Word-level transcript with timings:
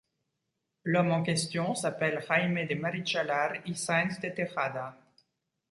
L'homme 0.83 1.11
en 1.11 1.21
question 1.21 1.75
s’appelle 1.75 2.25
Jaime 2.27 2.65
de 2.65 2.73
Marichalar 2.73 3.57
y 3.67 3.75
Sáenz 3.75 4.19
de 4.19 4.29
Tejada. 4.29 4.97